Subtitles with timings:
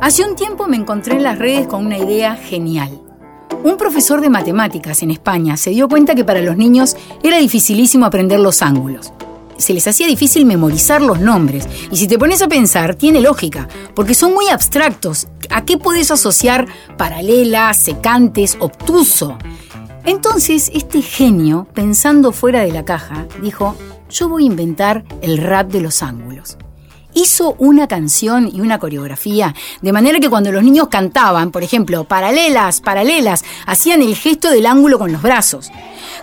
[0.00, 3.02] Hace un tiempo me encontré en las redes con una idea genial.
[3.62, 8.06] Un profesor de matemáticas en España se dio cuenta que para los niños era dificilísimo
[8.06, 9.12] aprender los ángulos.
[9.58, 11.68] Se les hacía difícil memorizar los nombres.
[11.92, 15.28] Y si te pones a pensar, tiene lógica, porque son muy abstractos.
[15.50, 19.36] ¿A qué puedes asociar paralela, secantes, obtuso?
[20.06, 23.76] Entonces, este genio, pensando fuera de la caja, dijo,
[24.08, 26.56] yo voy a inventar el rap de los ángulos
[27.14, 32.04] hizo una canción y una coreografía, de manera que cuando los niños cantaban, por ejemplo,
[32.04, 35.70] paralelas, paralelas, hacían el gesto del ángulo con los brazos.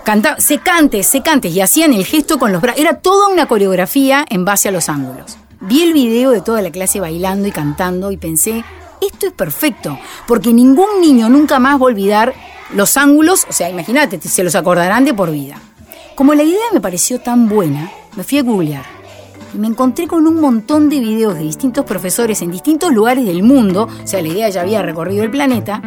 [0.04, 2.82] Canta, secantes, secantes, y hacían el gesto con los brazos.
[2.82, 5.38] Era toda una coreografía en base a los ángulos.
[5.60, 8.64] Vi el video de toda la clase bailando y cantando y pensé,
[9.02, 12.34] esto es perfecto, porque ningún niño nunca más va a olvidar
[12.74, 15.60] los ángulos, o sea, imagínate, se los acordarán de por vida.
[16.16, 18.97] Como la idea me pareció tan buena, me fui a googlear
[19.54, 23.88] me encontré con un montón de videos de distintos profesores en distintos lugares del mundo,
[24.04, 25.82] o sea, la idea ya había recorrido el planeta,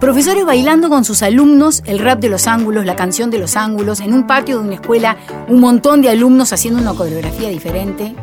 [0.00, 4.00] profesores bailando con sus alumnos el rap de los ángulos, la canción de los ángulos,
[4.00, 5.16] en un patio de una escuela,
[5.48, 8.14] un montón de alumnos haciendo una coreografía diferente.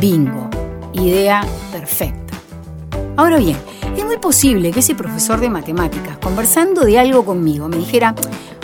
[0.00, 0.48] Bingo,
[0.92, 2.34] idea perfecta.
[3.16, 3.56] Ahora bien,
[3.96, 8.14] es muy posible que ese profesor de matemáticas, conversando de algo conmigo, me dijera,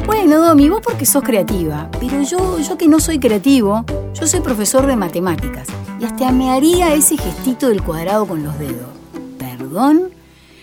[0.07, 3.85] bueno, Domi, vos porque sos creativa, pero yo, yo que no soy creativo,
[4.15, 5.67] yo soy profesor de matemáticas
[5.99, 8.89] y hasta me haría ese gestito del cuadrado con los dedos.
[9.39, 10.11] ¿Perdón?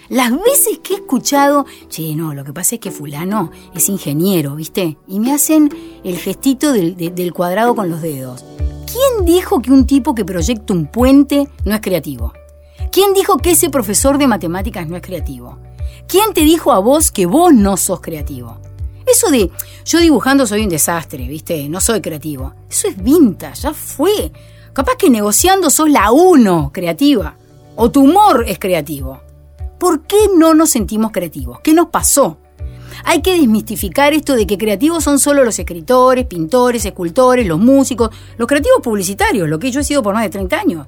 [0.10, 4.56] Las veces que he escuchado, che, no, lo que pasa es que fulano es ingeniero,
[4.56, 4.98] ¿viste?
[5.08, 5.70] Y me hacen
[6.04, 8.46] el gestito del, del cuadrado con los dedos.
[8.86, 12.32] ¿Quién dijo que un tipo que proyecta un puente no es creativo?
[12.92, 15.58] ¿Quién dijo que ese profesor de matemáticas no es creativo?
[16.08, 18.60] ¿Quién te dijo a vos que vos no sos creativo?
[19.06, 19.50] Eso de
[19.86, 21.68] yo dibujando soy un desastre, ¿viste?
[21.70, 22.54] No soy creativo.
[22.70, 24.32] Eso es vintage, ya fue.
[24.74, 27.36] Capaz que negociando sos la uno creativa.
[27.76, 29.22] O tu humor es creativo.
[29.80, 31.60] ¿Por qué no nos sentimos creativos?
[31.62, 32.38] ¿Qué nos pasó?
[33.06, 38.12] Hay que desmistificar esto de que creativos son solo los escritores, pintores, escultores, los músicos,
[38.38, 40.88] los creativos publicitarios, lo que yo he sido por más de 30 años.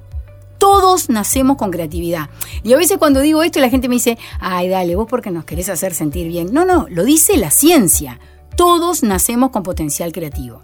[0.58, 2.30] Todos nacemos con creatividad.
[2.62, 5.44] Y a veces cuando digo esto la gente me dice, ay, dale, vos porque nos
[5.44, 6.52] querés hacer sentir bien.
[6.52, 8.20] No, no, lo dice la ciencia.
[8.56, 10.62] Todos nacemos con potencial creativo.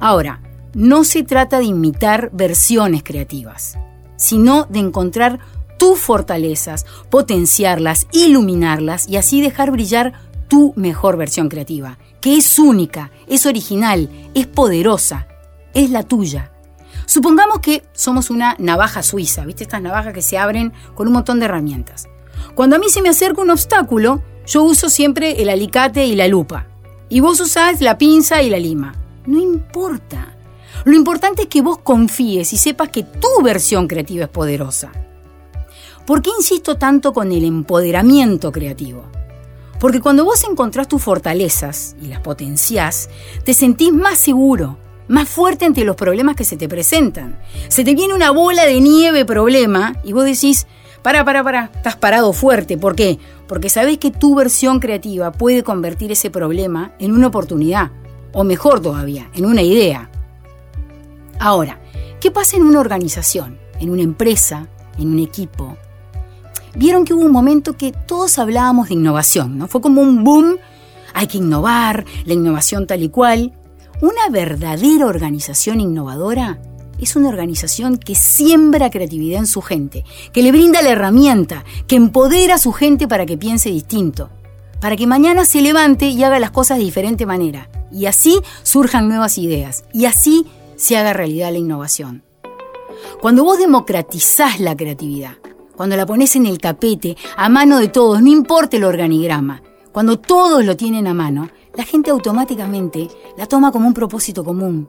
[0.00, 0.40] Ahora,
[0.74, 3.78] no se trata de imitar versiones creativas,
[4.16, 5.40] sino de encontrar
[5.78, 10.12] tus fortalezas, potenciarlas, iluminarlas y así dejar brillar
[10.48, 15.28] tu mejor versión creativa, que es única, es original, es poderosa,
[15.74, 16.52] es la tuya.
[17.08, 19.62] Supongamos que somos una navaja suiza, ¿viste?
[19.62, 22.06] Estas navajas que se abren con un montón de herramientas.
[22.54, 26.28] Cuando a mí se me acerca un obstáculo, yo uso siempre el alicate y la
[26.28, 26.66] lupa.
[27.08, 28.94] Y vos usás la pinza y la lima.
[29.24, 30.36] No importa.
[30.84, 34.92] Lo importante es que vos confíes y sepas que tu versión creativa es poderosa.
[36.04, 39.04] ¿Por qué insisto tanto con el empoderamiento creativo?
[39.80, 43.08] Porque cuando vos encontrás tus fortalezas y las potenciás,
[43.44, 44.76] te sentís más seguro,
[45.08, 47.38] más fuerte ante los problemas que se te presentan.
[47.68, 50.66] Se te viene una bola de nieve problema y vos decís,
[51.02, 52.76] para, para, para, estás parado fuerte.
[52.76, 53.18] ¿Por qué?
[53.46, 57.90] Porque sabés que tu versión creativa puede convertir ese problema en una oportunidad,
[58.32, 60.10] o mejor todavía, en una idea.
[61.40, 61.80] Ahora,
[62.20, 64.68] ¿qué pasa en una organización, en una empresa,
[64.98, 65.76] en un equipo?
[66.74, 69.68] Vieron que hubo un momento que todos hablábamos de innovación, ¿no?
[69.68, 70.58] Fue como un boom,
[71.14, 73.52] hay que innovar, la innovación tal y cual,
[74.00, 76.60] una verdadera organización innovadora
[77.00, 81.96] es una organización que siembra creatividad en su gente, que le brinda la herramienta, que
[81.96, 84.30] empodera a su gente para que piense distinto,
[84.80, 89.08] para que mañana se levante y haga las cosas de diferente manera, y así surjan
[89.08, 90.46] nuevas ideas, y así
[90.76, 92.22] se haga realidad la innovación.
[93.20, 95.38] Cuando vos democratizás la creatividad,
[95.76, 99.62] cuando la pones en el tapete, a mano de todos, no importa el organigrama,
[99.92, 104.88] cuando todos lo tienen a mano, la gente automáticamente la toma como un propósito común.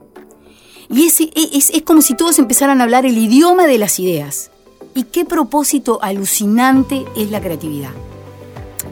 [0.88, 4.50] Y es, es, es como si todos empezaran a hablar el idioma de las ideas.
[4.94, 7.92] ¿Y qué propósito alucinante es la creatividad?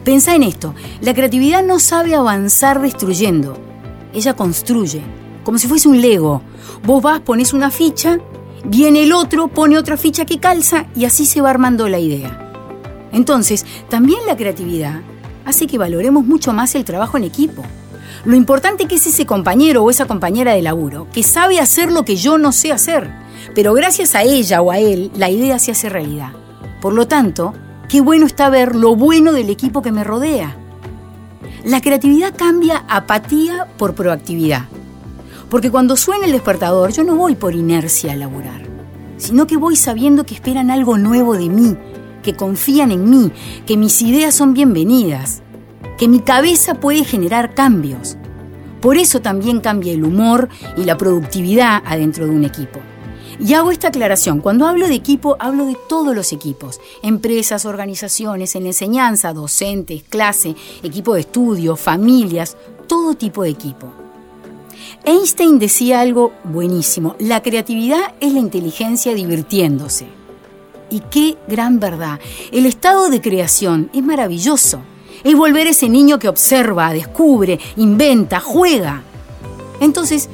[0.05, 3.59] Pensá en esto, la creatividad no sabe avanzar destruyendo,
[4.13, 5.03] ella construye,
[5.45, 6.43] como si fuese un Lego.
[6.85, 8.19] Vos vas, pones una ficha,
[8.65, 12.53] viene el otro, pone otra ficha que calza y así se va armando la idea.
[13.13, 15.01] Entonces, también la creatividad
[15.49, 17.63] hace que valoremos mucho más el trabajo en equipo.
[18.27, 22.05] Lo importante que es ese compañero o esa compañera de laburo, que sabe hacer lo
[22.05, 23.11] que yo no sé hacer,
[23.55, 26.33] pero gracias a ella o a él la idea se hace realidad.
[26.83, 27.55] Por lo tanto,
[27.89, 30.55] qué bueno está ver lo bueno del equipo que me rodea.
[31.65, 34.65] La creatividad cambia apatía por proactividad.
[35.49, 38.63] Porque cuando suena el despertador, yo no voy por inercia a laburar,
[39.17, 41.75] sino que voy sabiendo que esperan algo nuevo de mí,
[42.23, 43.33] que confían en mí,
[43.67, 45.43] que mis ideas son bienvenidas,
[45.99, 48.17] que mi cabeza puede generar cambios.
[48.81, 52.81] Por eso también cambia el humor y la productividad adentro de un equipo.
[53.41, 54.41] Y hago esta aclaración.
[54.41, 56.81] Cuando hablo de equipo, hablo de todos los equipos.
[57.03, 62.57] Empresas, organizaciones, en la enseñanza, docentes, clase, equipo de estudio, familias,
[62.89, 63.93] todo tipo de equipo.
[65.05, 67.15] Einstein decía algo buenísimo.
[67.21, 70.18] La creatividad es la inteligencia divirtiéndose.
[70.91, 72.19] Y qué gran verdad.
[72.53, 74.81] El estado de creación es maravilloso.
[75.25, 79.03] Es volver ese niño que observa, descubre, inventa, juega.
[79.81, 80.29] Entonces,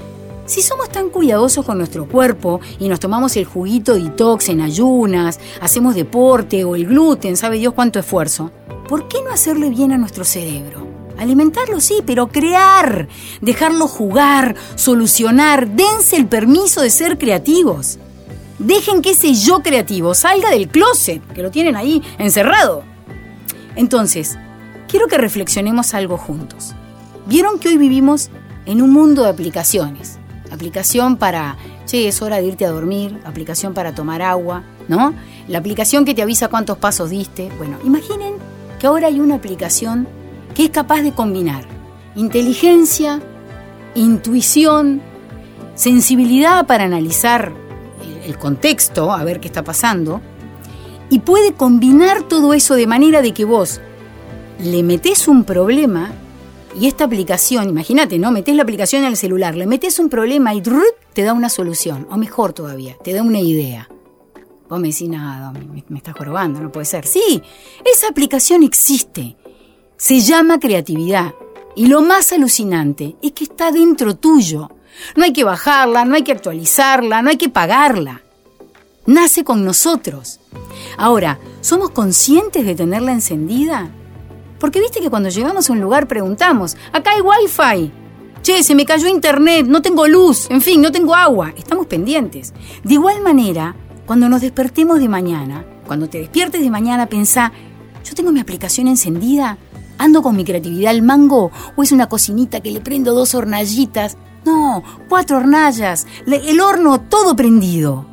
[0.47, 5.41] si somos tan cuidadosos con nuestro cuerpo y nos tomamos el juguito detox en ayunas,
[5.61, 8.51] hacemos deporte o el gluten, sabe Dios cuánto esfuerzo,
[8.87, 10.87] ¿por qué no hacerle bien a nuestro cerebro?
[11.19, 13.09] Alimentarlo sí, pero crear,
[13.41, 17.99] dejarlo jugar, solucionar, dense el permiso de ser creativos.
[18.65, 22.83] Dejen que ese yo creativo salga del closet, que lo tienen ahí encerrado.
[23.77, 24.37] Entonces,
[24.89, 26.75] quiero que reflexionemos algo juntos.
[27.27, 28.31] Vieron que hoy vivimos
[28.67, 30.19] en un mundo de aplicaciones
[30.55, 35.15] aplicación para, che, es hora de irte a dormir, aplicación para tomar agua, ¿no?
[35.49, 37.51] La aplicación que te avisa cuántos pasos diste.
[37.59, 38.35] Bueno, imaginen
[38.79, 40.09] que ahora hay una aplicación
[40.55, 41.67] que es capaz de combinar
[42.15, 43.21] inteligencia,
[43.95, 45.03] intuición,
[45.75, 47.53] sensibilidad para analizar
[48.25, 50.21] el contexto, a ver qué está pasando,
[51.11, 53.81] y puede combinar todo eso de manera de que vos
[54.59, 56.13] le metés un problema
[56.81, 58.33] y esta aplicación, imagínate, ¿no?
[58.33, 60.63] Metes la aplicación el celular, le metes un problema y
[61.13, 63.89] te da una solución, o mejor todavía, te da una idea.
[64.69, 67.07] Vos me decís, nada, me, me estás jorobando, no puede ser.
[67.07, 67.43] Sí,
[67.85, 69.37] esa aplicación existe.
[69.97, 71.35] Se llama creatividad.
[71.77, 74.71] Y lo más alucinante es que está dentro tuyo.
[75.17, 78.23] No hay que bajarla, no hay que actualizarla, no hay que pagarla.
[79.07, 80.41] Nace con nosotros.
[80.97, 83.91] Ahora, ¿somos conscientes de tenerla encendida?
[84.59, 87.93] Porque viste que cuando llegamos a un lugar preguntamos, acá hay wifi.
[88.43, 91.53] Che, se me cayó internet, no tengo luz, en fin, no tengo agua.
[91.57, 92.53] Estamos pendientes.
[92.83, 93.75] De igual manera,
[94.07, 97.53] cuando nos despertemos de mañana, cuando te despiertes de mañana, pensá,
[98.05, 99.57] yo tengo mi aplicación encendida,
[99.97, 104.19] ando con mi creatividad al mango, o es una cocinita que le prendo dos hornallitas.
[104.45, 108.07] No, cuatro hornallas, el horno todo prendido.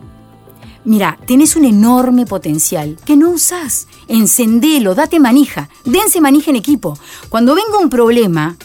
[0.84, 3.88] Mira, tenés un enorme potencial que no usás.
[4.08, 6.98] Encendelo, date manija, dense manija en equipo.
[7.30, 8.58] Cuando venga un problema,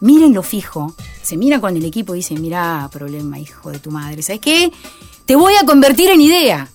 [0.00, 0.94] mírenlo fijo.
[1.22, 4.22] Se mira con el equipo y dice, mira, problema, hijo de tu madre.
[4.22, 4.72] ¿Sabes qué?
[5.26, 6.68] Te voy a convertir en idea.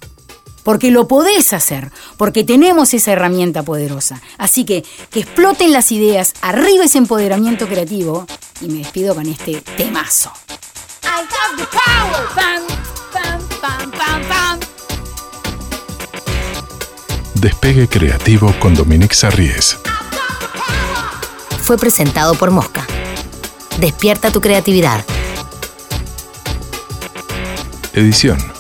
[0.70, 4.22] Porque lo podés hacer, porque tenemos esa herramienta poderosa.
[4.38, 8.28] Así que que exploten las ideas, arriba ese empoderamiento creativo.
[8.62, 10.32] Y me despido con este temazo.
[11.02, 12.20] I have the power.
[17.34, 19.76] Despegue Creativo con Dominique Sarries.
[21.64, 22.86] Fue presentado por Mosca.
[23.80, 25.04] Despierta tu creatividad.
[27.94, 28.59] Edición.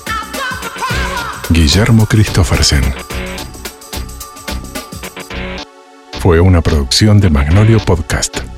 [1.72, 2.84] Guillermo Christophersen.
[6.20, 8.49] Fue una producción de Magnolio Podcast.